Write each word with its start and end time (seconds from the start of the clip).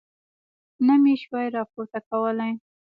نه 0.85 0.95
مې 1.01 1.13
شوای 1.23 1.47
راپورته 1.57 1.99
کولی. 2.09 2.51